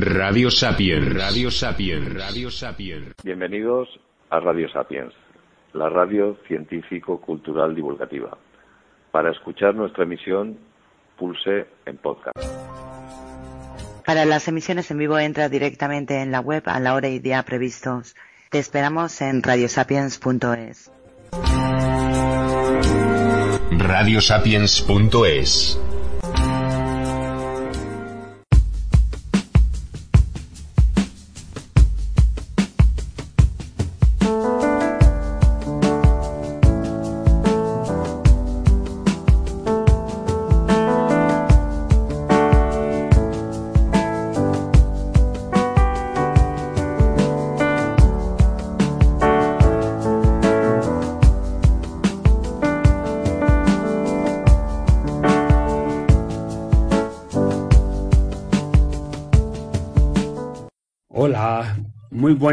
Radio 0.00 0.50
Sapiens. 0.50 1.14
Radio 1.14 1.50
Sapiens. 1.50 2.14
Radio 2.14 2.50
Sapiens. 2.50 3.14
Bienvenidos 3.22 3.88
a 4.30 4.40
Radio 4.40 4.68
Sapiens, 4.68 5.12
la 5.72 5.88
radio 5.88 6.36
científico-cultural 6.48 7.74
divulgativa. 7.74 8.36
Para 9.12 9.30
escuchar 9.30 9.74
nuestra 9.74 10.04
emisión, 10.04 10.58
pulse 11.16 11.66
en 11.86 11.96
podcast. 11.98 12.36
Para 14.04 14.24
las 14.24 14.48
emisiones 14.48 14.90
en 14.90 14.98
vivo 14.98 15.18
entra 15.18 15.48
directamente 15.48 16.20
en 16.20 16.32
la 16.32 16.40
web 16.40 16.64
a 16.66 16.80
la 16.80 16.94
hora 16.94 17.08
y 17.08 17.20
día 17.20 17.42
previstos. 17.44 18.16
Te 18.50 18.58
esperamos 18.58 19.20
en 19.20 19.42
radiosapiens.es. 19.42 20.90
Radiosapiens.es 23.70 25.80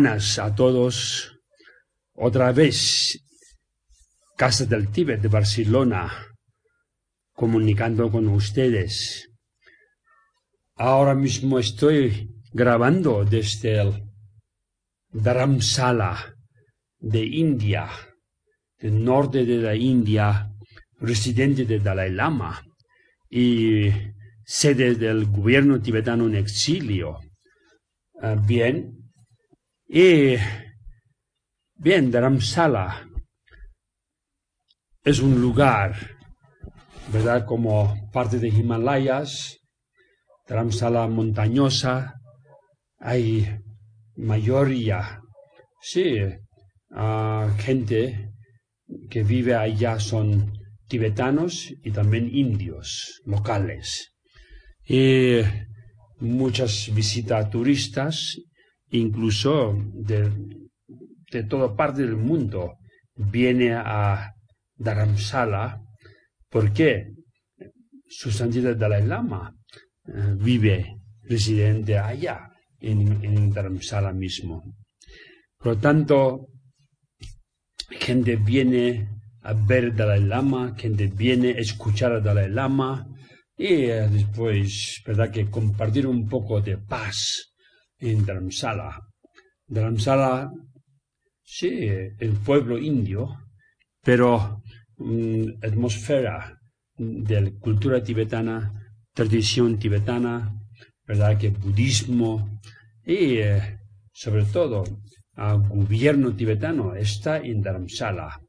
buenas 0.02 0.40
a 0.40 0.56
todos. 0.56 1.32
Otra 2.16 2.52
vez, 2.52 3.24
Casa 4.36 4.66
del 4.66 4.90
Tíbet 4.90 5.22
de 5.22 5.28
Barcelona, 5.28 6.12
comunicando 7.36 8.10
con 8.10 8.28
ustedes. 8.30 9.30
Ahora 10.76 11.14
mismo 11.14 11.60
estoy 11.60 12.32
grabando 12.52 13.24
desde 13.26 13.80
el 13.80 14.10
Dharamsala 15.12 16.34
de 16.98 17.24
India, 17.24 17.88
del 18.80 19.04
norte 19.04 19.46
de 19.46 19.58
la 19.58 19.76
India, 19.76 20.52
residente 21.00 21.66
de 21.66 21.78
Dalai 21.78 22.12
Lama 22.12 22.66
y 23.30 23.92
sede 24.44 24.96
del 24.96 25.28
gobierno 25.28 25.80
tibetano 25.80 26.26
en 26.26 26.38
exilio. 26.38 27.20
Ah, 28.20 28.36
bien. 28.36 29.01
Y 29.94 30.38
bien, 31.75 32.11
Dharamsala 32.11 33.10
es 35.04 35.20
un 35.20 35.42
lugar, 35.42 35.93
¿verdad? 37.11 37.45
Como 37.45 38.10
parte 38.10 38.39
de 38.39 38.48
Himalayas, 38.48 39.58
Dharamsala 40.48 41.10
montañosa, 41.10 42.14
hay 42.99 43.60
mayoría, 44.16 45.20
sí, 45.82 46.20
gente 47.58 48.32
que 49.10 49.23
vive 49.23 49.55
allá 49.55 49.99
son 49.99 50.54
tibetanos 50.87 51.70
y 51.83 51.92
también 51.92 52.33
indios 52.33 53.21
locales. 53.26 54.14
Y 54.87 55.42
muchas 56.21 56.89
visitas 56.93 57.49
turistas, 57.49 58.37
incluso 58.92 59.76
de, 59.94 60.32
de 61.32 61.44
toda 61.44 61.76
parte 61.76 62.02
del 62.02 62.18
mundo, 62.18 62.78
viene 63.16 63.74
a 63.74 64.34
Dharamsala 64.76 65.82
porque 66.50 67.14
su 68.08 68.32
santidad 68.32 68.76
Dalai 68.76 69.08
Lama 69.08 69.56
eh, 70.06 70.36
vive, 70.36 70.98
residente 71.24 71.98
allá, 71.98 72.50
en, 72.80 73.24
en 73.24 73.50
Dharamsala 73.52 74.12
mismo. 74.12 74.62
Por 75.58 75.76
lo 75.76 75.78
tanto, 75.78 76.48
gente 77.90 78.36
viene 78.36 79.08
a 79.44 79.54
ver 79.54 79.96
Dalai 79.96 80.23
Lama, 80.23 80.76
gente 80.78 81.08
viene 81.08 81.52
a 81.52 81.60
escuchar 81.60 82.12
a 82.12 82.20
Dalai 82.20 82.50
Lama, 82.50 83.08
y 83.58 83.86
eh, 83.86 84.10
después, 84.10 85.02
¿verdad? 85.06 85.32
Que 85.32 85.50
compartir 85.50 86.08
un 86.08 86.28
poco 86.28 86.62
de 86.62 86.78
paz 86.78 87.51
en 88.02 88.26
Dharamsala. 88.26 89.00
Dharamsala, 89.67 90.52
sí, 91.44 91.88
el 92.20 92.34
pueblo 92.44 92.78
indio, 92.78 93.30
pero 94.04 94.62
mm, 94.98 95.64
atmósfera 95.64 96.60
de 96.98 97.42
la 97.42 97.52
cultura 97.60 98.04
tibetana, 98.04 98.73
tradición 99.14 99.80
tibetana, 99.80 100.54
¿verdad? 101.06 101.38
Que 101.38 101.50
budismo 101.50 102.60
y 103.06 103.38
eh, 103.38 103.80
sobre 104.11 104.44
todo 104.45 104.84
el 105.38 105.58
gobierno 105.70 106.36
tibetano 106.36 106.95
está 106.95 107.38
en 107.38 107.61
Dharamsala, 107.61 108.42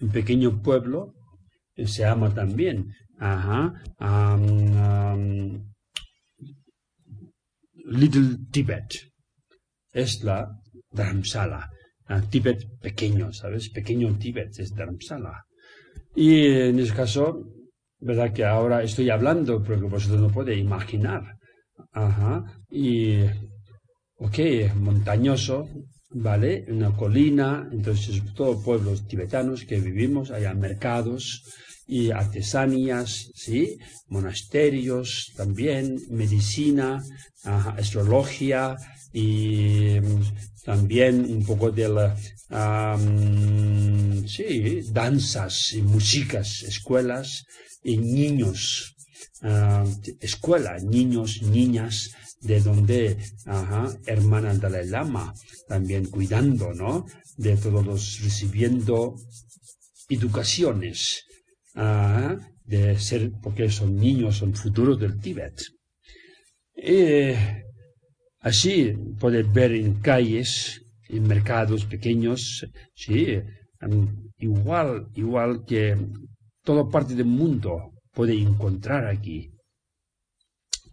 un 0.00 0.08
pequeño 0.10 0.62
pueblo, 0.62 1.14
se 1.74 2.02
llama 2.02 2.32
también 2.32 2.92
Ajá. 3.18 3.74
Little 7.90 8.46
Tibet. 8.50 8.94
Es 9.92 10.22
la 10.22 10.48
Dharamsala. 10.92 11.70
Tibet 12.30 12.78
pequeño, 12.80 13.32
¿sabes? 13.32 13.70
Pequeño 13.70 14.16
Tibet 14.18 14.58
es 14.58 14.74
Dharamsala. 14.74 15.44
Y 16.14 16.46
en 16.46 16.78
ese 16.78 16.94
caso, 16.94 17.44
¿verdad? 18.00 18.32
Que 18.32 18.44
ahora 18.44 18.82
estoy 18.82 19.10
hablando 19.10 19.62
porque 19.62 19.86
vosotros 19.86 20.20
no 20.20 20.30
podéis 20.30 20.60
imaginar. 20.60 21.36
Ajá. 21.92 22.44
Y, 22.70 23.20
ok, 24.16 24.38
montañoso, 24.76 25.68
¿vale? 26.10 26.64
Una 26.68 26.90
colina, 26.96 27.68
entonces 27.70 28.22
todos 28.34 28.64
pueblos 28.64 29.06
tibetanos 29.06 29.64
que 29.64 29.80
vivimos, 29.80 30.30
hay 30.30 30.52
mercados, 30.56 31.42
y 31.88 32.10
artesanías, 32.10 33.32
¿sí? 33.34 33.78
monasterios 34.08 35.32
también, 35.34 35.98
medicina, 36.10 37.02
astrología 37.42 38.76
y 39.12 39.98
mm, 40.00 40.22
también 40.64 41.24
un 41.24 41.44
poco 41.46 41.70
de 41.70 41.88
la, 41.88 42.14
sí, 44.26 44.82
danzas 44.92 45.72
y 45.72 45.80
músicas, 45.80 46.62
escuelas 46.62 47.46
y 47.82 47.96
niños, 47.96 48.94
escuela, 50.20 50.76
niños, 50.78 51.40
niñas, 51.42 52.10
de 52.42 52.60
donde, 52.60 53.16
ajá, 53.46 53.88
hermana 54.06 54.54
Dalai 54.54 54.86
Lama, 54.86 55.34
también 55.66 56.06
cuidando, 56.06 56.72
¿no? 56.72 57.06
De 57.36 57.56
todos 57.56 57.84
los 57.84 58.20
recibiendo 58.20 59.16
educaciones 60.08 61.24
de 62.64 62.98
ser, 62.98 63.32
porque 63.42 63.70
son 63.70 63.96
niños, 63.96 64.36
son 64.36 64.52
futuros 64.54 64.98
del 64.98 65.18
Tíbet. 65.18 65.54
Y 66.74 67.32
así 68.40 68.92
puedes 69.18 69.50
ver 69.52 69.72
en 69.72 69.94
calles, 70.00 70.82
en 71.08 71.26
mercados 71.26 71.84
pequeños, 71.86 72.66
sí, 72.94 73.40
igual, 74.38 75.08
igual 75.14 75.64
que 75.64 75.96
toda 76.62 76.88
parte 76.88 77.14
del 77.14 77.26
mundo 77.26 77.92
puede 78.12 78.34
encontrar 78.34 79.06
aquí, 79.06 79.50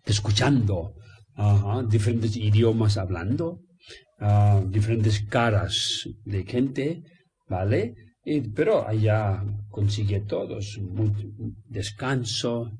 escuchando 0.05 0.93
diferentes 1.89 2.37
idiomas 2.37 2.97
hablando, 2.97 3.59
diferentes 4.69 5.25
caras 5.25 6.07
de 6.23 6.43
gente, 6.45 7.03
¿vale? 7.49 7.95
Pero 8.55 8.87
allá 8.87 9.43
consigue 9.69 10.21
todos, 10.21 10.79
descanso, 11.67 12.71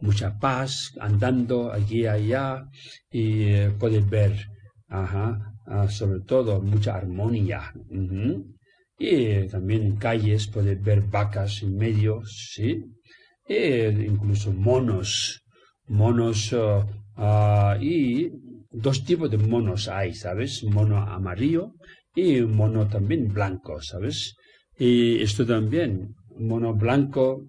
mucha 0.00 0.38
paz, 0.38 0.92
andando 1.00 1.72
aquí 1.72 2.02
y 2.02 2.06
allá, 2.06 2.68
y 3.10 3.44
eh, 3.44 3.70
puedes 3.78 4.08
ver, 4.08 4.32
ah, 4.88 5.38
sobre 5.88 6.20
todo, 6.20 6.60
mucha 6.60 6.96
armonía. 6.96 7.72
Y 8.98 9.48
también 9.48 9.82
en 9.82 9.96
calles 9.96 10.46
puedes 10.46 10.80
ver 10.80 11.02
vacas 11.02 11.62
en 11.62 11.76
medio, 11.76 12.22
¿sí? 12.24 12.84
incluso 13.48 14.52
monos, 14.52 15.42
monos, 15.88 16.52
oh, 16.52 16.86
ah, 17.16 17.76
y 17.80 18.30
dos 18.70 19.04
tipos 19.04 19.30
de 19.30 19.38
monos 19.38 19.88
hay, 19.88 20.14
¿sabes? 20.14 20.64
Mono 20.64 20.98
amarillo 20.98 21.74
y 22.14 22.40
mono 22.42 22.86
también 22.88 23.32
blanco, 23.32 23.80
¿sabes? 23.82 24.34
Y 24.84 25.22
esto 25.22 25.46
también, 25.46 26.12
mono 26.40 26.74
blanco 26.74 27.46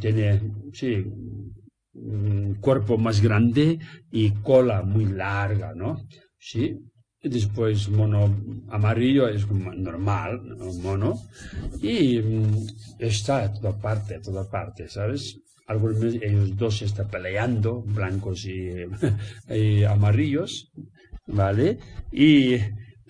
tiene, 0.00 0.40
sí, 0.72 1.06
un 1.94 2.56
cuerpo 2.60 2.98
más 2.98 3.20
grande 3.20 3.78
y 4.10 4.32
cola 4.32 4.82
muy 4.82 5.04
larga, 5.04 5.72
¿no? 5.72 6.04
Sí. 6.40 6.76
Después 7.22 7.88
mono 7.88 8.34
amarillo 8.68 9.28
es 9.28 9.48
normal, 9.48 10.40
mono, 10.82 11.20
y 11.80 12.18
mm, 12.18 12.66
está 12.98 13.44
a 13.44 13.52
toda 13.52 13.78
parte, 13.78 14.16
a 14.16 14.20
toda 14.20 14.50
parte, 14.50 14.88
¿sabes? 14.88 15.38
Algunos 15.68 16.02
ellos 16.02 16.56
dos 16.56 16.82
están 16.82 17.08
peleando, 17.08 17.82
blancos 17.82 18.44
y, 18.44 18.70
y 19.48 19.84
amarillos, 19.84 20.72
¿vale? 21.28 21.78
Y 22.10 22.56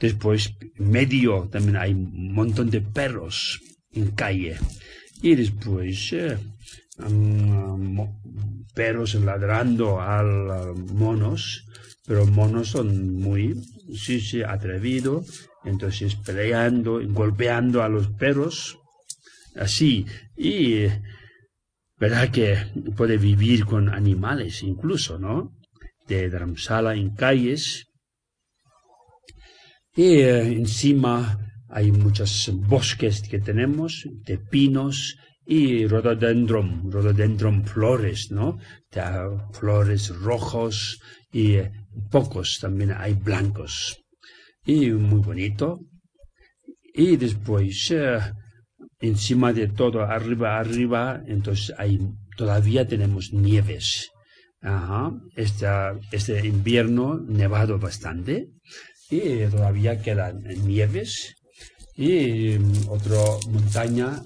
después 0.00 0.54
medio 0.76 1.48
también 1.52 1.76
hay 1.76 1.92
un 1.92 2.32
montón 2.32 2.70
de 2.70 2.80
perros 2.80 3.60
en 3.92 4.10
calle. 4.12 4.56
Y 5.22 5.34
después 5.34 6.12
eh, 6.12 6.38
perros 8.74 9.14
ladrando 9.14 10.00
a 10.00 10.22
monos, 10.74 11.64
pero 12.06 12.26
monos 12.26 12.68
son 12.68 13.14
muy, 13.14 13.54
sí, 13.94 14.20
sí, 14.20 14.42
atrevidos, 14.42 15.48
entonces 15.64 16.16
peleando, 16.16 17.00
golpeando 17.08 17.82
a 17.82 17.88
los 17.88 18.08
perros, 18.08 18.78
así, 19.54 20.06
y 20.36 20.86
verdad 21.98 22.30
que 22.30 22.56
puede 22.96 23.18
vivir 23.18 23.66
con 23.66 23.90
animales 23.90 24.62
incluso, 24.62 25.18
¿no? 25.18 25.52
De 26.08 26.28
Dramsala 26.30 26.94
en 26.94 27.10
calles, 27.14 27.89
y 29.96 30.20
eh, 30.20 30.52
encima 30.52 31.38
hay 31.68 31.92
muchos 31.92 32.50
bosques 32.54 33.22
que 33.22 33.40
tenemos 33.40 34.06
de 34.24 34.38
pinos 34.38 35.16
y 35.44 35.86
rhododendron, 35.86 36.90
rhododendron 36.92 37.64
flores, 37.64 38.30
¿no? 38.30 38.58
flores 39.52 40.14
rojos 40.16 41.00
y 41.32 41.54
eh, 41.54 41.72
pocos 42.10 42.58
también 42.60 42.92
hay 42.92 43.14
blancos. 43.14 43.98
Y 44.64 44.90
muy 44.90 45.20
bonito. 45.20 45.80
Y 46.94 47.16
después, 47.16 47.90
eh, 47.90 48.18
encima 49.00 49.52
de 49.52 49.68
todo, 49.68 50.02
arriba, 50.02 50.58
arriba, 50.58 51.22
entonces 51.26 51.74
hay, 51.78 51.98
todavía 52.36 52.86
tenemos 52.86 53.32
nieves. 53.32 54.10
Ajá. 54.62 55.10
este 55.36 56.46
invierno 56.46 57.18
nevado 57.18 57.78
bastante 57.78 58.50
y 59.10 59.46
todavía 59.50 60.00
quedan 60.00 60.42
nieves 60.66 61.34
y 62.00 62.58
mm, 62.58 62.88
otra 62.88 63.20
montaña, 63.50 64.22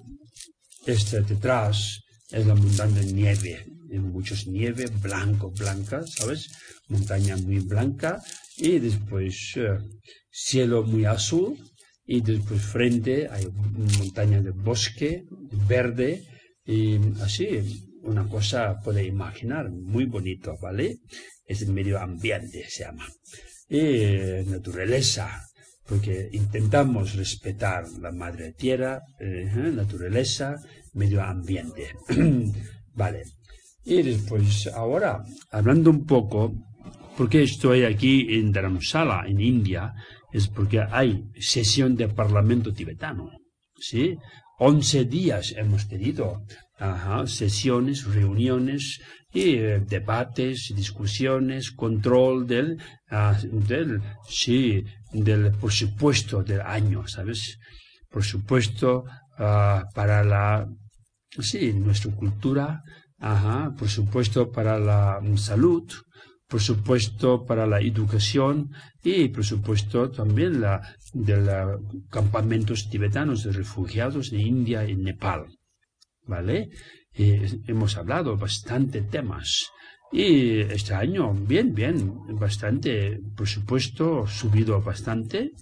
este 0.87 1.23
detrás, 1.23 2.01
es 2.31 2.47
la 2.47 2.55
montaña 2.55 3.01
de 3.01 3.13
nieve. 3.13 3.67
Muchos 3.91 4.47
nieve, 4.47 4.87
blanco, 5.03 5.51
blanca, 5.51 6.05
¿sabes? 6.07 6.51
Montaña 6.89 7.37
muy 7.37 7.59
blanca. 7.59 8.23
Y 8.57 8.79
después 8.79 9.55
eh, 9.57 9.79
cielo 10.31 10.85
muy 10.85 11.05
azul. 11.05 11.59
Y 12.07 12.21
después 12.21 12.61
frente 12.61 13.29
hay 13.29 13.47
montaña 13.99 14.41
de 14.41 14.51
bosque, 14.51 15.25
verde. 15.69 16.23
Y 16.65 16.99
así, 17.23 17.49
una 18.03 18.29
cosa 18.29 18.81
puede 18.85 19.05
imaginar, 19.05 19.69
muy 19.71 20.05
bonito, 20.05 20.57
¿vale? 20.63 20.99
Es 21.45 21.63
el 21.63 21.73
medio 21.73 21.99
ambiente, 21.99 22.67
se 22.69 22.85
llama. 22.85 23.07
Y 23.75 24.49
naturaleza, 24.49 25.49
porque 25.85 26.29
intentamos 26.31 27.17
respetar 27.17 27.83
la 28.01 28.13
madre 28.13 28.53
tierra, 28.53 29.03
eh, 29.19 29.51
naturaleza, 29.75 30.55
medio 30.93 31.21
ambiente. 31.21 31.89
vale. 32.95 33.25
Y 33.85 34.03
después, 34.03 34.69
ahora, 34.69 35.25
hablando 35.51 35.91
un 35.91 36.07
poco, 36.07 36.55
porque 37.17 37.43
estoy 37.43 37.83
aquí 37.83 38.39
en 38.39 38.53
Dharamsala, 38.53 39.25
en 39.27 39.41
India, 39.41 39.93
es 40.33 40.47
porque 40.47 40.81
hay 40.81 41.25
sesión 41.41 41.97
de 41.97 42.07
parlamento 42.09 42.73
tibetano. 42.73 43.33
¿Sí? 43.77 44.17
Once 44.61 45.05
días 45.05 45.53
hemos 45.57 45.89
tenido 45.89 46.45
sesiones, 47.27 48.05
reuniones 48.05 49.01
y 49.35 49.57
eh, 49.57 49.81
debates, 49.81 50.73
discusiones, 50.75 51.73
control 51.73 52.47
del, 52.47 52.81
ah, 53.11 53.37
del, 53.43 54.01
sí, 54.29 54.85
del 55.13 55.53
presupuesto 55.53 56.43
del 56.43 56.61
año, 56.63 57.07
¿sabes? 57.09 57.59
Por 58.09 58.25
supuesto, 58.25 59.05
ah, 59.37 59.85
para 59.93 60.23
la, 60.23 60.67
sí, 61.41 61.73
nuestra 61.73 62.13
cultura, 62.13 62.81
por 63.79 63.89
supuesto 63.89 64.51
para 64.53 64.79
la 64.79 65.19
salud, 65.37 65.85
por 66.47 66.61
supuesto 66.61 67.45
para 67.45 67.67
la 67.67 67.81
educación 67.81 68.71
y 69.03 69.29
por 69.29 69.45
supuesto 69.45 70.11
también 70.11 70.61
la, 70.61 70.95
de 71.13 71.37
los 71.39 71.81
campamentos 72.11 72.89
tibetanos 72.91 73.45
de 73.45 73.53
refugiados 73.53 74.31
de 74.31 74.43
India 74.43 74.87
y 74.87 74.97
Nepal. 74.97 75.47
¿Vale? 76.27 76.71
Hemos 77.17 77.97
hablado 77.97 78.37
bastante 78.37 79.03
temas. 79.03 79.71
Y 80.13 80.61
este 80.61 80.95
año, 80.95 81.33
bien, 81.35 81.75
bien, 81.75 82.39
bastante, 82.39 83.21
por 83.37 83.49
supuesto, 83.49 84.27
subido 84.27 84.81
bastante. 84.81 85.53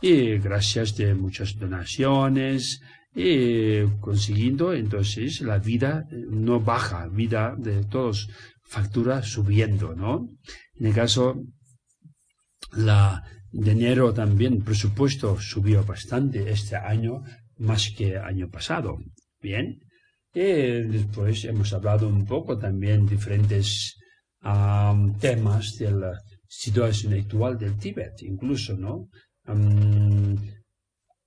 Y 0.00 0.38
gracias 0.38 0.96
de 0.96 1.14
muchas 1.14 1.58
donaciones, 1.58 2.80
y 3.14 3.84
consiguiendo, 4.00 4.72
entonces, 4.72 5.42
la 5.42 5.58
vida 5.58 6.06
no 6.10 6.60
baja, 6.60 7.08
vida 7.08 7.54
de 7.58 7.84
todos, 7.84 8.28
factura 8.64 9.22
subiendo, 9.22 9.94
¿no? 9.94 10.28
En 10.76 10.86
el 10.86 10.94
caso, 10.94 11.42
la 12.72 13.22
de 13.50 13.72
enero 13.72 14.14
también, 14.14 14.62
presupuesto 14.62 15.38
subió 15.38 15.84
bastante 15.84 16.50
este 16.50 16.76
año, 16.76 17.22
más 17.58 17.90
que 17.90 18.16
año 18.16 18.48
pasado. 18.48 18.98
Bien. 19.42 19.78
Y 20.34 20.40
después 20.40 21.44
hemos 21.44 21.72
hablado 21.72 22.08
un 22.08 22.24
poco 22.24 22.58
también 22.58 23.06
diferentes 23.06 23.96
temas 25.20 25.78
de 25.78 25.90
la 25.90 26.20
situación 26.48 27.12
actual 27.14 27.58
del 27.58 27.76
Tíbet, 27.78 28.22
incluso, 28.22 28.76
¿no? 28.76 29.08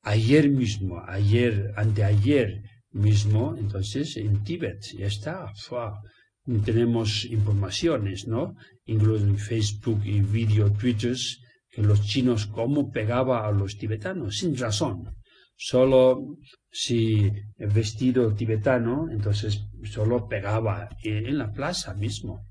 ayer 0.01 0.49
mismo, 0.49 1.01
ayer, 1.07 1.73
anteayer 1.75 2.61
mismo, 2.91 3.55
entonces 3.57 4.17
en 4.17 4.43
Tíbet 4.43 4.81
ya 4.97 5.07
está, 5.07 5.51
tenemos 6.63 7.25
informaciones, 7.25 8.27
¿no? 8.27 8.55
Incluso 8.85 9.25
en 9.25 9.37
Facebook 9.37 10.01
y 10.05 10.21
video, 10.21 10.71
Twitters, 10.71 11.41
que 11.69 11.81
los 11.81 12.01
chinos 12.05 12.45
cómo 12.45 12.91
pegaba 12.91 13.47
a 13.47 13.51
los 13.51 13.77
tibetanos, 13.77 14.37
sin 14.37 14.55
razón. 14.55 15.15
Solo 15.57 16.37
si 16.69 17.31
vestido 17.57 18.33
tibetano, 18.33 19.07
entonces 19.09 19.65
solo 19.83 20.27
pegaba 20.27 20.89
en 21.01 21.37
la 21.37 21.51
plaza 21.51 21.93
mismo, 21.93 22.45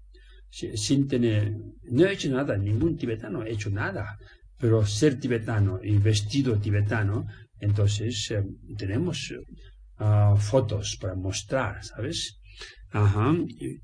sin 0.50 1.06
tener, 1.06 1.52
no 1.90 2.06
he 2.06 2.12
hecho 2.12 2.30
nada, 2.30 2.56
ningún 2.56 2.96
tibetano 2.96 3.42
ha 3.42 3.48
hecho 3.48 3.70
nada, 3.70 4.18
pero 4.58 4.86
ser 4.86 5.18
tibetano 5.18 5.80
y 5.82 5.98
vestido 5.98 6.58
tibetano, 6.58 7.26
entonces 7.60 8.30
eh, 8.30 8.42
tenemos 8.76 9.34
ah, 9.98 10.34
fotos 10.38 10.96
para 11.00 11.14
mostrar, 11.14 11.84
¿sabes? 11.84 12.40
Ajá. 12.94 13.34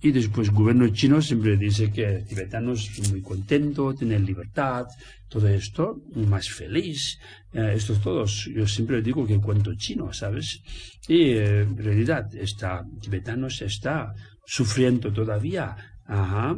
Y, 0.01 0.13
después 0.13 0.49
el 0.49 0.55
gobierno 0.55 0.87
chino 0.91 1.21
siempre 1.21 1.57
dice 1.57 1.91
que 1.91 2.25
tibetanos 2.29 2.89
muy 3.11 3.21
contentos, 3.21 3.97
tener 3.97 4.21
libertad, 4.21 4.87
todo 5.29 5.49
esto, 5.49 5.97
más 6.15 6.49
feliz. 6.49 7.19
Eh, 7.53 7.73
estos 7.75 8.01
todos, 8.01 8.49
yo 8.55 8.69
siempre 8.69 9.03
digo 9.03 9.27
que 9.27 9.41
cuento 9.41 9.75
chino, 9.75 10.13
¿sabes? 10.13 10.63
Y 11.09 11.33
eh, 11.33 11.63
en 11.63 11.77
realidad, 11.77 12.33
está, 12.37 12.85
tibetanos 13.01 13.61
está 13.63 14.15
sufriendo 14.47 15.13
todavía. 15.13 15.77
Ajá. 16.07 16.57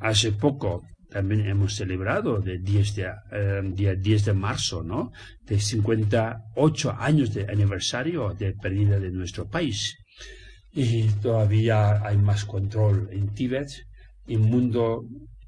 hace 0.00 0.32
poco 0.32 0.82
también 1.10 1.46
hemos 1.46 1.74
celebrado 1.74 2.38
el 2.38 2.62
10 2.62 2.94
de, 2.94 3.10
eh, 3.32 3.62
día 3.74 3.94
10 3.96 4.24
de 4.26 4.34
marzo, 4.34 4.84
¿no? 4.84 5.10
De 5.44 5.58
58 5.58 6.96
años 6.96 7.34
de 7.34 7.42
aniversario 7.50 8.32
de 8.34 8.52
pérdida 8.52 9.00
de 9.00 9.10
nuestro 9.10 9.48
país. 9.48 9.96
Y 10.72 11.04
todavía 11.22 12.04
hay 12.04 12.16
más 12.16 12.44
control 12.44 13.08
en 13.12 13.34
Tíbet. 13.34 13.86
El 14.26 14.40
mundo 14.40 15.04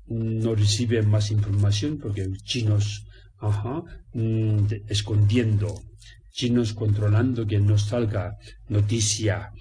no 0.07 0.55
recibe 0.55 1.03
más 1.03 1.31
información 1.31 1.99
porque 1.99 2.29
chinos 2.45 3.07
ajá, 3.43 3.83
mm, 4.15 4.67
escondiendo, 4.89 5.83
chinos 6.31 6.73
controlando 6.73 7.47
que 7.47 7.59
no 7.59 7.77
salga 7.77 8.37
noticia 8.69 9.53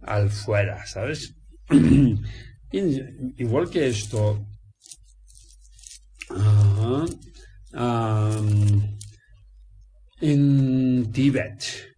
al 0.00 0.30
fuera, 0.30 0.84
¿sabes? 0.86 1.36
Igual 2.72 3.70
que 3.70 3.86
esto, 3.86 4.44
en 10.20 11.12
Tíbet, 11.12 11.91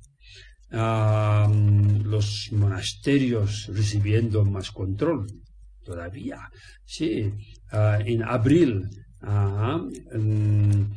los 0.74 2.48
monasterios 2.52 3.66
recibiendo 3.72 4.44
más 4.44 4.70
control 4.70 5.26
todavía. 5.84 6.38
Sí, 6.84 7.32
ah, 7.70 7.98
en 8.04 8.22
abril, 8.22 8.88
el 9.22 10.88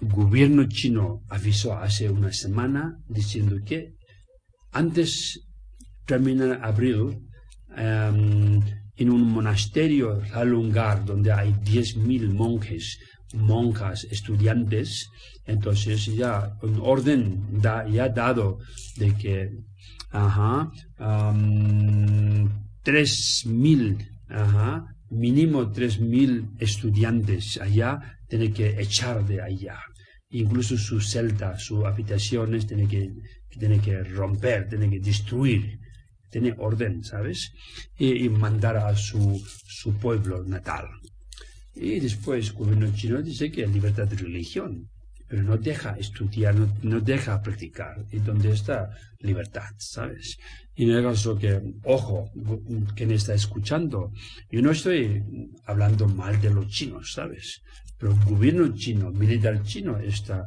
gobierno 0.00 0.68
chino 0.68 1.22
avisó 1.28 1.76
hace 1.76 2.08
una 2.08 2.32
semana 2.32 2.96
diciendo 3.08 3.56
que 3.64 3.94
antes 4.72 5.40
terminar 6.06 6.60
abril, 6.62 7.22
en 7.76 9.10
un 9.10 9.30
monasterio 9.30 10.22
Halungar 10.32 11.04
donde 11.04 11.32
hay 11.32 11.52
10.000 11.52 12.32
monjes, 12.32 12.98
monjas, 13.34 14.04
estudiantes, 14.10 15.08
entonces 15.46 16.06
ya 16.06 16.56
un 16.62 16.80
orden 16.82 17.60
da, 17.60 17.88
ya 17.88 18.08
dado 18.08 18.58
de 18.96 19.14
que 19.14 19.50
ajá, 20.10 20.70
um, 20.98 22.48
3.000, 22.84 24.08
ajá, 24.28 24.86
mínimo 25.10 25.72
3.000 25.72 26.56
estudiantes 26.58 27.58
allá 27.60 28.18
tiene 28.28 28.52
que 28.52 28.80
echar 28.80 29.24
de 29.26 29.42
allá. 29.42 29.78
Incluso 30.30 30.76
sus 30.76 31.10
celdas, 31.10 31.62
sus 31.62 31.84
habitaciones 31.84 32.66
tiene 32.66 32.88
que, 32.88 33.12
que 33.80 34.02
romper, 34.02 34.68
tiene 34.68 34.90
que 34.90 35.00
destruir 35.00 35.78
tiene 36.28 36.54
orden, 36.58 37.02
¿sabes? 37.02 37.52
Y, 37.98 38.28
mandar 38.28 38.76
a 38.76 38.94
su, 38.94 39.42
su, 39.66 39.94
pueblo 39.94 40.44
natal. 40.44 40.86
Y 41.74 42.00
después 42.00 42.48
el 42.48 42.52
gobierno 42.54 42.92
chino 42.94 43.22
dice 43.22 43.50
que 43.50 43.66
libertad 43.66 44.06
de 44.06 44.16
religión, 44.16 44.90
pero 45.28 45.42
no 45.42 45.56
deja 45.56 45.96
estudiar, 45.98 46.54
no, 46.82 47.00
deja 47.00 47.42
practicar. 47.42 48.04
¿Y 48.12 48.18
dónde 48.18 48.52
está 48.52 48.90
libertad, 49.20 49.70
sabes? 49.78 50.38
Y 50.74 50.84
en 50.84 50.90
el 50.90 51.02
caso 51.02 51.36
que, 51.36 51.60
ojo, 51.84 52.30
quien 52.94 53.10
está 53.10 53.34
escuchando, 53.34 54.12
yo 54.50 54.62
no 54.62 54.70
estoy 54.70 55.22
hablando 55.64 56.06
mal 56.06 56.40
de 56.40 56.50
los 56.50 56.68
chinos, 56.68 57.12
¿sabes? 57.12 57.62
Pero 57.98 58.12
el 58.12 58.24
gobierno 58.24 58.74
chino, 58.74 59.10
militar 59.10 59.62
chino, 59.62 59.98
está, 59.98 60.46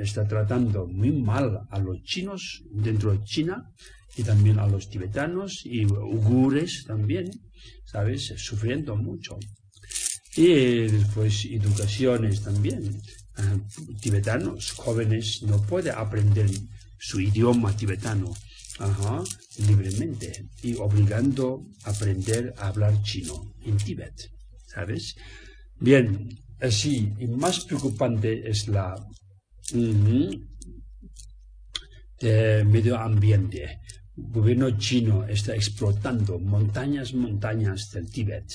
está 0.00 0.26
tratando 0.28 0.86
muy 0.86 1.12
mal 1.12 1.60
a 1.70 1.78
los 1.78 2.02
chinos 2.02 2.62
dentro 2.70 3.12
de 3.12 3.24
China 3.24 3.64
y 4.16 4.22
también 4.22 4.58
a 4.58 4.66
los 4.66 4.88
tibetanos 4.88 5.62
y 5.64 5.86
ugures 5.86 6.84
también, 6.84 7.30
¿sabes? 7.84 8.32
Sufriendo 8.36 8.96
mucho. 8.96 9.38
Y 10.36 10.88
después 10.88 11.44
educaciones 11.44 12.42
también. 12.42 13.00
Ah, 13.36 13.56
tibetanos, 14.00 14.72
jóvenes, 14.72 15.42
no 15.42 15.60
pueden 15.62 15.94
aprender 15.96 16.48
su 16.98 17.20
idioma 17.20 17.76
tibetano 17.76 18.32
libremente 19.58 20.48
y 20.62 20.74
obligando 20.76 21.66
a 21.84 21.90
aprender 21.90 22.54
a 22.58 22.68
hablar 22.68 23.02
chino 23.02 23.54
en 23.64 23.76
Tíbet, 23.76 24.30
¿sabes? 24.66 25.14
Bien, 25.78 26.28
así, 26.60 27.12
y 27.18 27.26
más 27.28 27.64
preocupante 27.64 28.48
es 28.50 28.66
la 28.68 28.96
medio 32.64 32.98
ambiente 32.98 33.80
el 34.16 34.30
gobierno 34.30 34.70
chino 34.78 35.24
está 35.24 35.56
explotando 35.56 36.38
montañas, 36.38 37.14
montañas 37.14 37.90
del 37.90 38.08
Tíbet, 38.08 38.48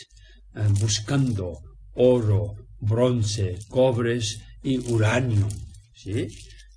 eh, 0.56 0.68
buscando 0.80 1.60
oro, 1.96 2.56
bronce, 2.80 3.60
cobres 3.68 4.42
y 4.64 4.78
uranio. 4.92 5.48
¿sí? 5.94 6.28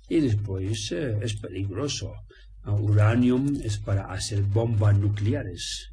Y 0.09 0.19
después 0.19 0.91
eh, 0.91 1.17
es 1.21 1.35
peligroso. 1.35 2.13
Uh, 2.65 2.71
uranium 2.71 3.59
es 3.63 3.77
para 3.77 4.11
hacer 4.11 4.41
bombas 4.43 4.97
nucleares. 4.97 5.89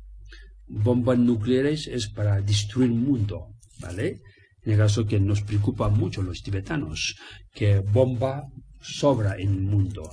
Bombas 0.66 1.18
nucleares 1.18 1.88
es 1.88 2.08
para 2.08 2.40
destruir 2.40 2.90
el 2.90 2.96
mundo, 2.96 3.48
¿vale? 3.80 4.20
En 4.62 4.72
el 4.72 4.78
caso 4.78 5.04
que 5.04 5.18
nos 5.18 5.42
preocupa 5.42 5.88
mucho 5.88 6.22
los 6.22 6.42
tibetanos, 6.42 7.16
que 7.52 7.80
bomba 7.80 8.44
sobra 8.80 9.36
en 9.36 9.48
el 9.48 9.62
mundo. 9.62 10.12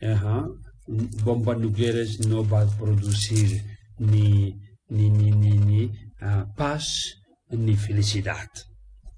Ajá 0.00 0.46
bombas 1.24 1.58
nucleares 1.58 2.26
no 2.26 2.48
va 2.48 2.62
a 2.62 2.76
producir 2.76 3.62
ni, 3.98 4.56
ni, 4.88 5.10
ni, 5.10 5.30
ni, 5.30 5.92
ah, 6.20 6.46
paz 6.56 7.14
ni 7.50 7.76
felicidad. 7.76 8.48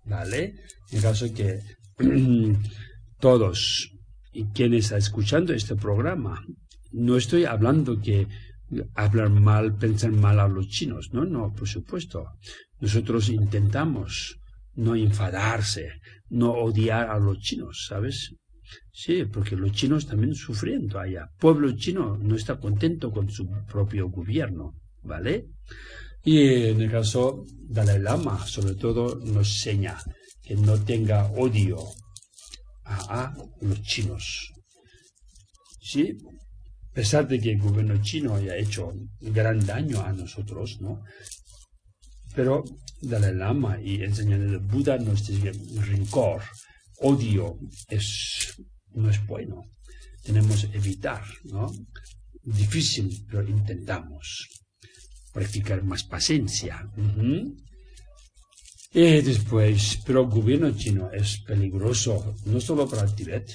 ¿Vale? 0.04 0.54
En 0.90 1.02
caso 1.02 1.32
que 1.32 1.60
todos 3.20 3.92
y 4.32 4.44
quienes 4.46 4.84
están 4.84 4.98
escuchando 4.98 5.52
este 5.52 5.76
programa, 5.76 6.44
no 6.92 7.16
estoy 7.16 7.44
hablando 7.44 8.00
que 8.00 8.26
hablar 8.94 9.30
mal, 9.30 9.76
pensar 9.76 10.12
mal 10.12 10.38
a 10.40 10.48
los 10.48 10.68
chinos, 10.68 11.10
no, 11.12 11.24
no, 11.24 11.52
por 11.52 11.68
supuesto. 11.68 12.24
Nosotros 12.80 13.28
intentamos 13.28 14.38
no 14.74 14.94
enfadarse, 14.94 15.90
no 16.30 16.52
odiar 16.52 17.10
a 17.10 17.18
los 17.18 17.38
chinos, 17.40 17.86
¿sabes? 17.88 18.34
Sí, 18.92 19.24
porque 19.24 19.56
los 19.56 19.72
chinos 19.72 20.06
también 20.06 20.34
sufriendo 20.34 20.98
allá. 20.98 21.28
Pueblo 21.38 21.72
chino 21.72 22.16
no 22.16 22.36
está 22.36 22.58
contento 22.58 23.10
con 23.10 23.28
su 23.30 23.48
propio 23.66 24.08
gobierno, 24.08 24.74
¿vale? 25.02 25.48
Y 26.22 26.38
en 26.68 26.80
el 26.80 26.90
caso 26.90 27.44
Dalai 27.68 28.00
Lama, 28.00 28.46
sobre 28.46 28.74
todo, 28.74 29.18
nos 29.24 29.48
enseña 29.48 29.96
que 30.50 30.56
no 30.56 30.76
tenga 30.82 31.30
odio 31.30 31.78
a, 32.84 33.32
los 33.60 33.82
chinos. 33.82 34.52
Sí, 35.80 36.18
a 36.90 36.92
pesar 36.92 37.28
de 37.28 37.38
que 37.38 37.52
el 37.52 37.60
gobierno 37.60 38.02
chino 38.02 38.34
haya 38.34 38.56
hecho 38.56 38.92
gran 39.20 39.64
daño 39.64 40.00
a 40.00 40.12
nosotros, 40.12 40.80
¿no? 40.80 41.04
Pero 42.34 42.64
Dalai 43.00 43.36
Lama 43.36 43.80
y 43.80 44.02
enseñanza 44.02 44.50
de 44.50 44.58
Buda 44.58 44.98
nos 44.98 45.24
dice 45.24 45.52
rencor, 45.82 46.42
odio 46.98 47.56
es, 47.88 48.60
no 48.94 49.08
es 49.08 49.24
bueno. 49.24 49.62
Tenemos 50.24 50.64
que 50.64 50.76
evitar, 50.76 51.22
¿no? 51.44 51.70
Difícil, 52.42 53.24
pero 53.30 53.48
intentamos 53.48 54.48
practicar 55.32 55.84
más 55.84 56.02
paciencia. 56.02 56.90
Y 58.92 59.22
después, 59.22 60.00
pero 60.04 60.22
el 60.22 60.30
gobierno 60.30 60.70
chino 60.72 61.10
es 61.12 61.38
peligroso, 61.46 62.34
no 62.46 62.60
solo 62.60 62.88
para 62.88 63.02
el 63.02 63.14
Tibet, 63.14 63.48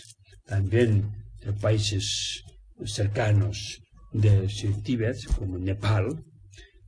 también 0.46 1.12
de 1.42 1.52
países 1.52 2.42
cercanos 2.86 3.82
de 4.14 4.48
Tibet, 4.84 5.18
como 5.38 5.58
Nepal, 5.58 6.24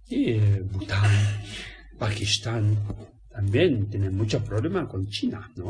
y 0.07 0.37
Bután, 0.71 1.11
Pakistán, 1.99 2.77
también 3.29 3.89
tienen 3.89 4.15
mucho 4.15 4.43
problema 4.43 4.87
con 4.87 5.05
China, 5.07 5.51
¿no? 5.57 5.67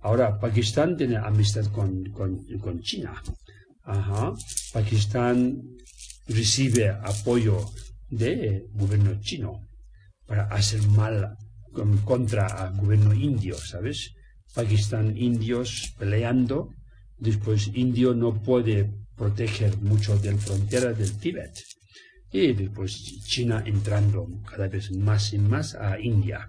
Ahora, 0.00 0.38
Pakistán 0.38 0.96
tiene 0.96 1.16
amistad 1.16 1.66
con, 1.66 2.04
con, 2.12 2.80
China. 2.80 3.20
Ajá. 3.82 4.32
Pakistán 4.72 5.60
recibe 6.26 6.88
apoyo 6.88 7.64
del 8.08 8.68
gobierno 8.72 9.20
chino 9.20 9.68
para 10.26 10.44
hacer 10.44 10.82
mal 10.88 11.36
contra 12.04 12.68
el 12.68 12.80
gobierno 12.80 13.14
indio, 13.14 13.56
¿sabes? 13.56 14.14
Pakistán, 14.54 15.16
indios 15.16 15.94
peleando, 15.98 16.70
después 17.18 17.70
indio 17.74 18.14
no 18.14 18.42
puede 18.42 18.90
proteger 19.14 19.76
mucho 19.78 20.16
de 20.18 20.32
la 20.32 20.38
frontera 20.38 20.92
del 20.92 21.16
Tíbet. 21.18 21.52
Y 22.30 22.52
después 22.52 23.24
China 23.24 23.62
entrando 23.64 24.26
cada 24.50 24.68
vez 24.68 24.90
más 24.92 25.32
y 25.32 25.38
más 25.38 25.74
a 25.74 25.98
India. 25.98 26.48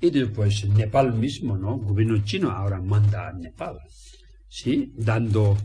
Y 0.00 0.10
después 0.10 0.68
Nepal 0.68 1.14
mismo, 1.14 1.56
¿no? 1.56 1.76
El 1.76 1.86
gobierno 1.86 2.22
chino 2.24 2.50
ahora 2.50 2.80
manda 2.80 3.28
a 3.28 3.32
Nepal, 3.32 3.78
¿sí? 4.48 4.92
Dando 4.96 5.56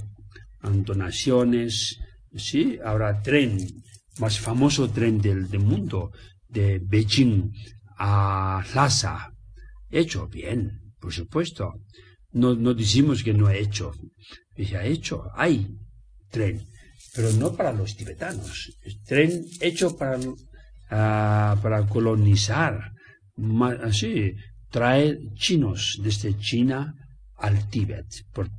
donaciones, 0.61 1.99
¿sí? 2.35 2.79
Ahora 2.83 3.21
tren, 3.21 3.57
más 4.19 4.39
famoso 4.39 4.89
tren 4.89 5.19
del, 5.19 5.47
mundo, 5.59 6.11
de 6.49 6.79
Beijing 6.79 7.51
a 7.97 8.63
Lhasa. 8.73 9.31
Hecho 9.89 10.27
bien, 10.27 10.93
por 10.99 11.13
supuesto. 11.13 11.73
No, 12.31 12.55
no 12.55 12.73
decimos 12.73 13.23
que 13.23 13.33
no 13.33 13.47
ha 13.47 13.55
hecho. 13.55 13.91
Se 14.55 14.77
ha 14.77 14.85
hecho, 14.85 15.23
hay 15.35 15.67
tren. 16.29 16.61
pero 17.15 17.31
no 17.33 17.55
para 17.55 17.71
los 17.71 17.95
tibetanos. 17.95 18.77
Tren 19.05 19.43
hecho 19.61 19.95
para, 19.97 20.19
ah, 20.89 21.57
para 21.61 21.87
colonizar. 21.87 22.91
así, 23.83 24.35
trae 24.69 25.17
chinos 25.35 25.99
desde 26.03 26.37
China 26.37 26.93
al 27.37 27.69
Tíbet 27.69 28.05
por, 28.33 28.49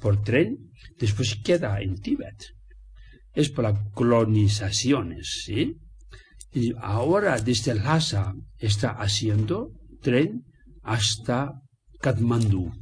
por 0.00 0.22
tren, 0.22 0.70
después 0.98 1.36
queda 1.36 1.80
en 1.80 2.00
Tíbet. 2.00 2.54
Es 3.32 3.50
para 3.50 3.74
colonizaciones, 3.92 5.42
¿sí? 5.44 5.76
Y 6.54 6.72
ahora 6.80 7.40
desde 7.40 7.74
Lhasa 7.74 8.32
está 8.58 8.90
haciendo 8.90 9.72
tren 10.00 10.44
hasta 10.82 11.60
Katmandú, 12.00 12.72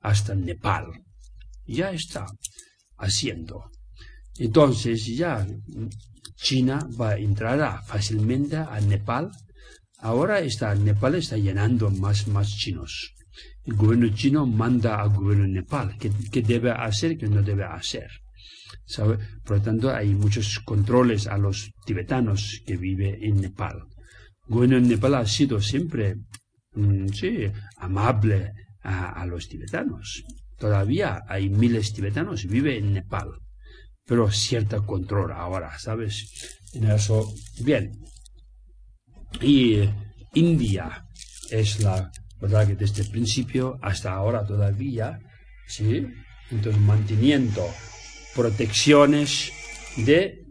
hasta 0.00 0.34
Nepal. 0.34 0.86
Ya 1.66 1.90
está 1.90 2.24
haciendo. 2.96 3.70
Entonces 4.38 5.06
ya 5.06 5.46
China 6.36 6.88
va 6.98 7.10
a 7.10 7.18
entrar 7.18 7.84
fácilmente 7.84 8.56
a 8.56 8.80
Nepal. 8.80 9.30
Ahora 9.98 10.40
está, 10.40 10.74
Nepal 10.74 11.16
está 11.16 11.36
llenando 11.36 11.90
más, 11.90 12.26
más 12.28 12.48
chinos. 12.48 13.12
El 13.64 13.74
gobierno 13.74 14.08
chino 14.08 14.46
manda 14.46 15.00
al 15.00 15.10
gobierno 15.10 15.44
de 15.44 15.50
Nepal 15.50 15.96
qué, 15.98 16.42
debe 16.42 16.70
hacer, 16.72 17.16
qué 17.18 17.28
no 17.28 17.42
debe 17.42 17.64
hacer. 17.64 18.08
Por 18.96 19.56
lo 19.56 19.62
tanto, 19.62 19.90
hay 19.90 20.14
muchos 20.14 20.60
controles 20.60 21.26
a 21.26 21.38
los 21.38 21.72
tibetanos 21.86 22.62
que 22.66 22.76
viven 22.76 23.22
en 23.22 23.40
Nepal. 23.40 23.84
El 24.48 24.68
de 24.68 24.80
Nepal 24.80 25.14
ha 25.14 25.26
sido 25.26 25.60
siempre 25.60 26.16
mm, 26.74 27.08
sí, 27.08 27.46
amable 27.76 28.52
a, 28.82 29.24
los 29.26 29.48
tibetanos. 29.48 30.24
Todavía 30.58 31.22
hay 31.28 31.48
miles 31.48 31.92
tibetanos 31.92 32.42
que 32.42 32.48
viven 32.48 32.84
en 32.84 32.92
Nepal, 32.94 33.28
pero 34.04 34.30
cierto 34.30 34.84
control 34.84 35.32
ahora, 35.32 35.78
¿sabes? 35.78 36.58
En 36.74 36.90
eso, 36.90 37.32
bien. 37.64 37.92
Y 39.40 39.88
India 40.34 41.06
es 41.50 41.80
la 41.80 42.10
verdad 42.40 42.66
que 42.66 42.74
desde 42.74 43.02
el 43.02 43.10
principio 43.10 43.78
hasta 43.80 44.12
ahora 44.12 44.44
todavía, 44.44 45.18
¿sí? 45.66 46.06
Entonces, 46.50 46.82
manteniendo 46.82 47.64
protecciones 48.34 49.52
de, 49.96 50.46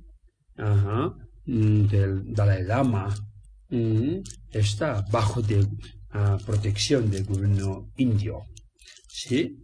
mm, 1.45 2.33
Dalai 2.33 2.63
Lama 2.63 3.13
mm, 3.69 4.17
está 4.51 5.01
bajo 5.11 5.41
de 5.41 5.67
ah, 6.11 6.37
protección 6.45 7.09
del 7.09 7.25
gobierno 7.25 7.91
indio. 7.97 8.43
¿Sí? 9.07 9.57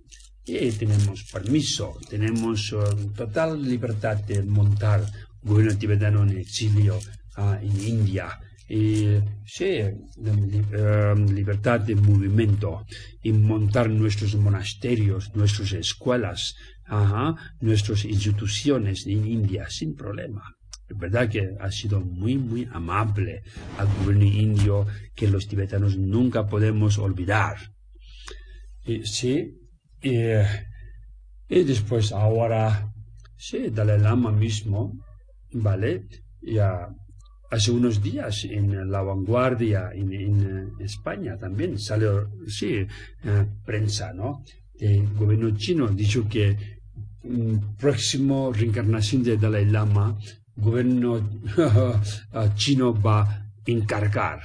Y 0.45 0.71
tenemos 0.71 1.23
permiso, 1.25 1.97
tenemos 2.09 2.71
um, 2.71 3.11
total 3.13 3.61
libertad 3.61 4.17
de 4.23 4.43
montar 4.43 5.05
gobierno 5.41 5.77
tibetano 5.77 6.23
en 6.23 6.37
exilio 6.37 6.99
ah, 7.35 7.59
en 7.61 7.81
India. 7.81 8.39
Y 8.69 9.17
sí, 9.45 9.79
um, 10.17 11.25
libertad 11.33 11.81
de 11.81 11.95
movimiento 11.95 12.85
y 13.21 13.33
montar 13.33 13.89
nuestros 13.89 14.35
monasterios, 14.35 15.35
nuestras 15.35 15.73
escuelas, 15.73 16.55
Ajá, 16.87 17.35
nuestras 17.59 18.05
instituciones 18.05 19.05
en 19.07 19.27
India 19.27 19.69
sin 19.69 19.93
problema. 19.93 20.57
Es 20.87 20.97
verdad 20.97 21.29
que 21.29 21.55
ha 21.59 21.69
sido 21.69 21.99
muy, 21.99 22.37
muy 22.37 22.67
amable 22.71 23.43
al 23.77 23.87
gobierno 23.99 24.23
indio 24.23 24.87
que 25.13 25.27
los 25.27 25.47
tibetanos 25.47 25.97
nunca 25.97 26.47
podemos 26.47 26.97
olvidar. 26.97 27.57
Y, 28.85 29.05
sí, 29.05 29.53
y, 30.01 30.13
después 31.49 32.13
ahora, 32.13 32.93
sí, 33.35 33.69
Dalai 33.69 33.99
Lama 33.99 34.31
mismo, 34.31 34.93
¿vale? 35.51 36.07
Ya 36.41 36.87
hace 37.51 37.71
unos 37.71 38.01
días 38.01 38.45
en 38.45 38.89
La 38.89 39.01
Vanguardia, 39.01 39.89
en, 39.93 40.71
España 40.79 41.37
también 41.37 41.77
salió, 41.79 42.29
sí, 42.47 42.75
eh, 42.75 43.45
prensa, 43.65 44.13
¿no? 44.13 44.43
El 44.79 45.13
gobierno 45.15 45.51
chino 45.57 45.87
dicho 45.87 46.29
que 46.29 46.76
próximo 47.79 48.51
reencarnación 48.53 49.23
de 49.23 49.37
Dalai 49.37 49.65
Lama, 49.65 50.17
gobierno 50.55 51.29
chino 52.55 52.93
va 52.93 53.21
a 53.21 53.51
encargar. 53.65 54.41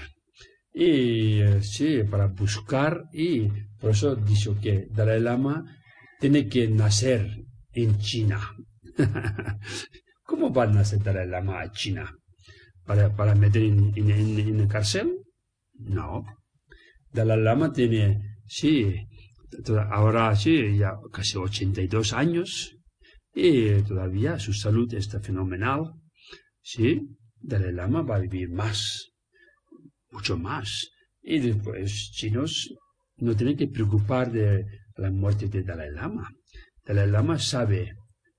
Y 0.75 1.41
sí, 1.61 2.03
para 2.11 2.29
buscar, 2.29 3.05
y 3.13 3.49
por 3.79 3.91
eso 3.91 4.17
dicho 4.17 4.59
que 4.61 4.89
Dalai 4.91 5.21
Lama 5.21 5.65
tiene 6.19 6.49
que 6.49 6.69
nacer 6.69 7.45
en 7.73 7.99
China. 7.99 8.41
¿Cómo 10.25 10.53
va 10.53 10.65
a 10.65 10.67
nacer 10.67 11.03
Dalai 11.03 11.29
Lama 11.29 11.61
a 11.61 11.71
China? 11.73 12.11
¿Para, 12.85 13.15
para 13.15 13.35
meter 13.35 13.63
en, 13.63 13.93
en, 13.97 14.11
en, 14.11 14.69
cárcel? 14.69 15.19
No. 15.75 16.25
Dalai 17.13 17.41
Lama 17.41 17.73
tiene, 17.73 18.37
sí, 18.47 18.95
ahora 19.91 20.35
sí, 20.37 20.77
ya 20.79 20.93
casi 21.13 21.37
82 21.37 22.13
años, 22.13 22.77
y 23.35 23.83
todavía 23.83 24.39
su 24.39 24.53
salud 24.53 24.93
está 24.95 25.21
fenomenal. 25.21 25.93
Sí, 26.61 27.01
Dalai 27.41 27.73
Lama 27.73 28.03
va 28.03 28.17
a 28.17 28.21
vivir 28.21 28.51
más, 28.51 29.13
mucho 30.11 30.37
más. 30.37 30.91
Y 31.23 31.39
después, 31.39 32.11
chinos 32.13 32.75
no 33.17 33.35
tienen 33.37 33.57
que 33.57 33.69
preocupar 33.69 34.31
de 34.31 34.65
la 34.97 35.11
muerte 35.11 35.49
de 35.49 35.63
Dalai 35.63 35.91
Lama. 35.93 36.29
Dalai 36.85 37.11
Lama 37.11 37.39
sabe 37.39 37.95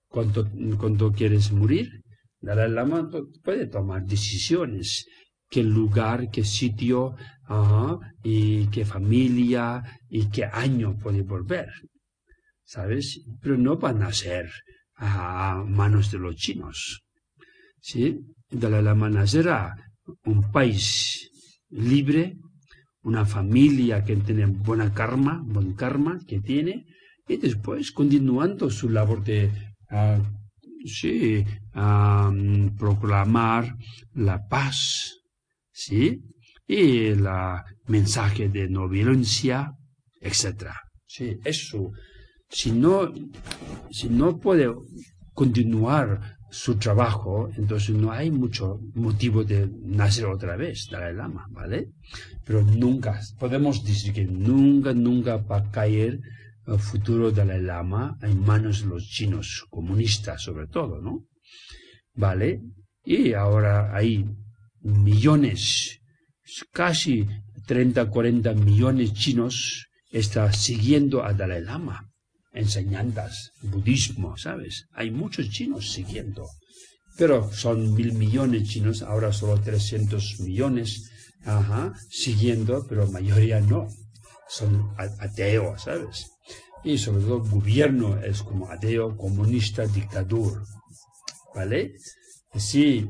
cuánto, 0.08 0.49
cuánto 0.78 1.12
quieres 1.12 1.52
morir. 1.52 1.89
Dalai 2.39 2.69
Lama 2.69 3.10
puede 3.43 3.67
tomar 3.67 4.06
decisiones 4.06 5.06
qué 5.54 5.63
lugar, 5.63 6.32
qué 6.32 6.43
sitio, 6.43 7.15
y 8.24 8.68
qué 8.68 8.86
familia, 8.86 9.84
y 10.10 10.30
qué 10.30 10.46
año 10.46 10.98
puede 10.98 11.22
volver. 11.22 11.70
¿Sabes? 12.63 13.22
Pero 13.42 13.58
no 13.58 13.78
van 13.78 14.04
a 14.04 14.12
ser 14.12 14.50
a 14.96 15.63
manos 15.66 16.12
de 16.12 16.20
los 16.20 16.36
chinos. 16.36 17.04
¿Sí? 17.80 18.20
Dalai 18.50 18.84
Lama 18.84 19.10
nacerá 19.10 19.76
un 20.26 20.52
país 20.52 21.30
libre, 21.70 22.38
una 23.02 23.26
familia 23.26 24.04
que 24.04 24.16
tiene 24.18 24.46
buena 24.46 24.94
karma, 24.94 25.42
buen 25.44 25.74
karma 25.74 26.20
que 26.28 26.39
tiene, 26.39 26.86
y 27.28 27.38
después 27.38 27.92
continuando 27.92 28.70
su 28.70 28.89
labor 28.89 29.24
de 29.24 29.52
ah, 29.89 30.20
sí, 30.86 31.46
proclamar 32.78 33.76
la 34.13 34.48
paz, 34.48 35.20
¿sí? 35.72 36.22
Y 36.67 37.08
el 37.08 37.28
mensaje 37.88 38.49
de 38.49 38.69
no 38.69 38.88
violencia, 38.88 39.73
etc. 40.21 40.69
Sí, 41.06 41.38
eso. 41.43 41.91
Si 42.49 42.71
no, 42.71 43.12
si 43.91 44.10
no 44.10 44.38
puede 44.38 44.73
continuar 45.34 46.38
su 46.54 46.76
trabajo, 46.78 47.49
entonces 47.58 47.95
no 47.95 48.12
hay 48.12 48.30
mucho 48.30 48.80
motivo 48.93 49.43
de 49.43 49.67
nacer 49.82 50.26
otra 50.26 50.56
vez, 50.56 50.88
Dalai 50.91 51.15
Lama, 51.15 51.47
¿vale? 51.49 51.89
Pero 52.45 52.62
nunca, 52.62 53.19
podemos 53.39 53.84
decir 53.84 54.13
que 54.13 54.23
nunca, 54.23 54.93
nunca 54.93 55.38
va 55.38 55.58
a 55.58 55.71
caer 55.71 56.19
el 56.67 56.78
futuro 56.78 57.32
Dalai 57.32 57.60
Lama 57.60 58.19
en 58.21 58.39
manos 58.39 58.84
de 58.84 58.89
los 58.89 59.08
chinos, 59.08 59.65
comunistas 59.71 60.43
sobre 60.43 60.67
todo, 60.67 61.02
¿no? 61.02 61.26
¿Vale? 62.13 62.62
Y 63.04 63.34
ahora 63.34 63.95
hay 63.95 64.23
millones, 64.82 66.02
casi 66.72 67.28
30, 67.68 68.10
40 68.10 68.54
millones 68.54 69.13
chinos 69.13 69.88
está 70.12 70.52
siguiendo 70.54 71.24
a 71.24 71.34
Dalai 71.34 71.62
Lama, 71.62 72.10
enseñanzas, 72.52 73.52
budismo, 73.62 74.38
¿sabes? 74.38 74.86
Hay 74.94 75.12
muchos 75.12 75.50
chinos 75.50 75.92
siguiendo, 75.92 76.48
pero 77.18 77.52
son 77.52 77.94
mil 77.94 78.13
millones 78.13 78.70
chinos, 78.70 79.02
ahora 79.02 79.34
solo 79.34 79.60
300 79.60 80.39
millones, 80.42 81.10
ajá, 81.46 81.94
siguiendo, 82.10 82.86
pero 82.88 83.10
mayoría 83.12 83.60
no, 83.60 83.88
son 84.48 84.94
ateos, 84.98 85.84
¿sabes? 85.84 86.28
Y 86.84 86.98
sobre 86.98 87.24
todo 87.24 87.44
el 87.44 87.50
gobierno 87.50 88.22
es 88.22 88.44
como 88.44 88.70
ateo, 88.70 89.16
comunista, 89.16 89.88
dictador, 89.88 90.63
¿vale? 91.56 91.96
Sí, 92.56 93.08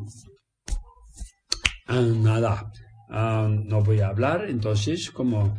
Ah, 1.86 2.00
nada, 2.02 2.72
ah, 3.14 3.48
no 3.50 3.82
voy 3.82 4.02
a 4.02 4.10
hablar. 4.10 4.48
Entonces, 4.50 5.10
como 5.12 5.56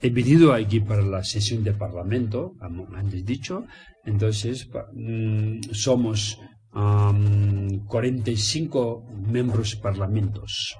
he 0.00 0.10
venido 0.10 0.52
aquí 0.52 0.80
para 0.80 1.02
la 1.02 1.22
sesión 1.22 1.62
de 1.62 1.74
parlamento, 1.74 2.54
antes 2.94 3.24
dicho, 3.24 3.64
entonces 4.04 4.68
mm, 4.94 5.60
somos 5.72 6.40
45 6.72 9.06
miembros 9.28 9.76
parlamentos. 9.76 10.74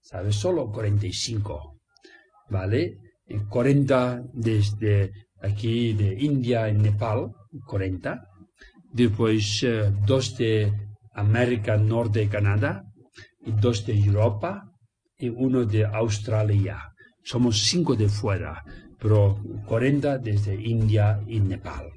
¿Sabes? 0.00 0.36
Solo 0.36 0.70
45. 0.70 1.78
¿Vale? 2.48 2.98
40 3.48 4.24
desde 4.32 5.12
aquí 5.40 5.92
de 5.92 6.20
India 6.20 6.68
y 6.68 6.76
Nepal, 6.76 7.30
40. 7.66 8.20
después 8.92 9.62
eh, 9.62 9.92
dos 10.04 10.36
de 10.36 10.72
América 11.14 11.76
Norte 11.76 12.24
y 12.24 12.28
Canadá, 12.28 12.82
y 13.46 13.52
dos 13.52 13.86
de 13.86 13.96
Europa 13.96 14.69
y 15.20 15.28
uno 15.28 15.64
de 15.64 15.84
Australia. 15.84 16.92
Somos 17.22 17.62
cinco 17.62 17.94
de 17.94 18.08
fuera, 18.08 18.62
pero 18.98 19.38
40 19.66 20.18
desde 20.18 20.54
India 20.54 21.20
y 21.26 21.40
Nepal. 21.40 21.90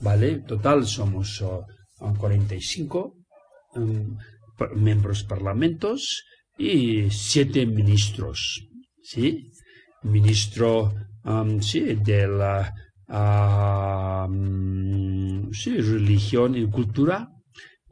¿Vale? 0.00 0.38
Total 0.40 0.86
somos 0.86 1.44
45 2.18 3.14
um, 3.74 4.16
miembros 4.76 5.24
parlamentos 5.24 6.24
y 6.56 7.10
siete 7.10 7.66
ministros. 7.66 8.66
¿Sí? 9.02 9.50
Ministro 10.02 10.94
um, 11.24 11.60
sí, 11.60 11.80
de 11.80 12.26
la 12.26 12.72
sí, 15.52 15.76
religión 15.80 16.56
y 16.56 16.66
cultura, 16.70 17.28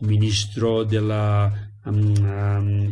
ministro 0.00 0.84
de 0.84 1.00
la 1.00 1.72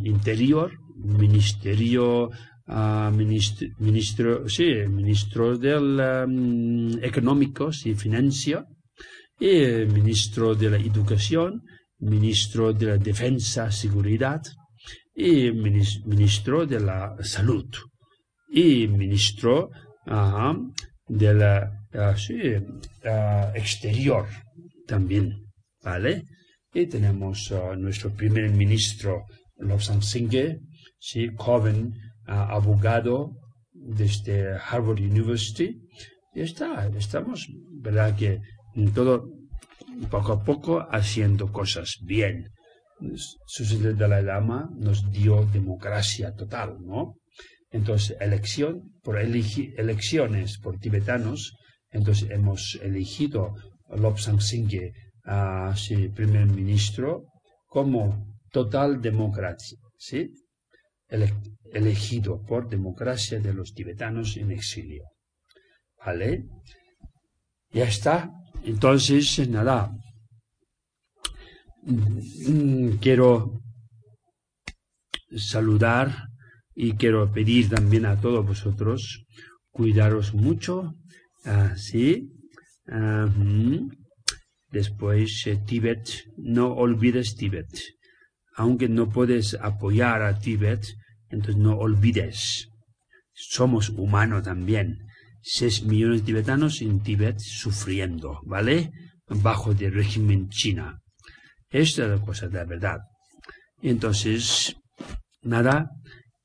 interior, 0.02 0.72
ministerio 1.06 2.28
uh, 2.66 3.10
ministro, 3.10 4.48
sí, 4.48 4.64
ministro 4.88 5.56
del 5.56 6.98
económicos 7.02 7.86
y 7.86 7.94
financia, 7.94 8.64
y 9.38 9.84
ministro 9.86 10.54
de 10.54 10.70
la 10.70 10.78
educación, 10.78 11.62
ministro 11.98 12.72
de 12.72 12.86
la 12.86 12.98
defensa, 12.98 13.70
seguridad, 13.70 14.42
y 15.14 15.50
ministro 15.52 16.66
de 16.66 16.80
la 16.80 17.16
salud, 17.22 17.66
y 18.50 18.86
ministro 18.88 19.70
de 21.08 21.34
la 21.34 21.72
exterior 23.54 24.26
también, 24.86 25.34
¿vale? 25.82 26.24
Y 26.72 26.86
tenemos 26.86 27.52
nuestro 27.78 28.10
primer 28.10 28.50
ministro, 28.50 29.24
Lobsang 29.58 30.02
Singh, 30.02 30.58
sí, 31.06 31.28
joven 31.36 31.94
abogado 32.26 33.36
desde 33.72 34.56
Harvard 34.56 35.00
University. 35.00 35.80
Y 36.34 36.40
está, 36.40 36.88
estamos, 36.88 37.48
¿verdad? 37.80 38.16
Que 38.16 38.40
todo, 38.94 39.30
poco 40.10 40.32
a 40.32 40.42
poco, 40.42 40.86
haciendo 40.90 41.52
cosas 41.52 41.98
bien. 42.02 42.50
Su 43.46 43.64
de 43.78 43.94
Dalai 43.94 44.24
Lama 44.24 44.68
nos 44.76 45.10
dio 45.10 45.44
democracia 45.46 46.34
total, 46.34 46.78
¿no? 46.80 47.14
Entonces, 47.70 48.16
elección, 48.20 48.92
por 49.02 49.18
elecciones 49.18 50.58
por 50.58 50.78
tibetanos, 50.78 51.56
entonces 51.90 52.30
hemos 52.30 52.78
elegido 52.82 53.54
Lobsang 53.90 54.40
Singye 54.40 54.92
a 55.24 55.74
su 55.76 56.10
primer 56.14 56.46
ministro 56.46 57.24
como 57.66 58.26
total 58.50 59.00
democracia, 59.00 59.78
¿sí? 59.98 60.30
Elegido 61.08 62.42
por 62.42 62.68
democracia 62.68 63.40
de 63.40 63.54
los 63.54 63.72
tibetanos 63.72 64.36
en 64.36 64.50
exilio. 64.50 65.04
¿Vale? 66.04 66.46
Ya 67.70 67.84
está. 67.84 68.30
Entonces, 68.64 69.48
nada. 69.48 69.92
Mm, 71.82 72.96
quiero 73.00 73.62
saludar 75.36 76.28
y 76.74 76.92
quiero 76.92 77.30
pedir 77.32 77.68
también 77.68 78.06
a 78.06 78.20
todos 78.20 78.46
vosotros 78.46 79.24
cuidaros 79.70 80.34
mucho. 80.34 80.94
Así. 81.44 82.32
Después, 84.70 85.46
eh, 85.46 85.62
Tíbet. 85.66 86.24
No 86.36 86.74
olvides 86.74 87.36
Tíbet 87.36 87.95
aunque 88.56 88.88
no 88.88 89.10
puedes 89.10 89.54
apoyar 89.54 90.22
a 90.22 90.38
Tíbet, 90.38 90.86
entonces 91.28 91.56
no 91.56 91.76
olvides, 91.76 92.70
somos 93.32 93.90
humanos 93.90 94.44
también. 94.44 95.06
Seis 95.42 95.84
millones 95.84 96.22
de 96.22 96.26
tibetanos 96.26 96.80
en 96.80 97.00
Tíbet 97.00 97.38
sufriendo, 97.38 98.40
¿vale? 98.44 98.90
Bajo 99.28 99.72
el 99.72 99.92
régimen 99.92 100.48
china. 100.48 101.00
Esta 101.68 102.04
es 102.04 102.08
la 102.08 102.20
cosa 102.24 102.48
de 102.48 102.64
verdad. 102.64 103.00
Entonces, 103.82 104.74
nada, 105.42 105.90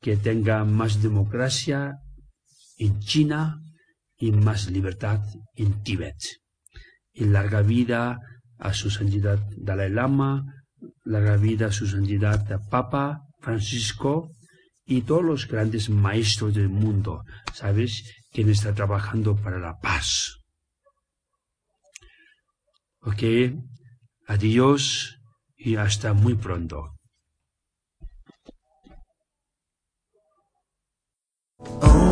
que 0.02 0.18
tenga 0.18 0.66
más 0.66 1.02
democracia 1.02 1.96
en 2.78 3.00
China 3.00 3.62
y 4.18 4.32
más 4.32 4.70
libertad 4.70 5.22
en 5.56 5.82
Tíbet. 5.82 6.18
Y 7.14 7.26
larga 7.26 7.62
vida 7.62 8.20
a 8.60 8.74
su 8.74 8.90
santidad 8.90 9.40
Dalai 9.58 9.90
Lama, 9.90 10.46
la 11.04 11.38
vida 11.38 11.72
su 11.72 11.88
santidad 11.88 12.46
Papa 12.70 13.22
Francisco 13.40 14.32
y 14.86 15.02
todos 15.02 15.24
los 15.24 15.48
grandes 15.48 15.90
maestros 15.90 16.54
del 16.54 16.70
mundo, 16.70 17.24
¿sabes? 17.54 18.04
Quien 18.32 18.50
está 18.50 18.74
trabajando 18.74 19.36
para 19.36 19.60
la 19.60 19.78
paz. 19.80 20.38
Ok, 23.02 23.24
adiós 24.28 25.18
y 25.56 25.76
hasta 25.76 26.14
muy 26.14 26.36
pronto. 26.36 26.96
Oh, 31.58 32.12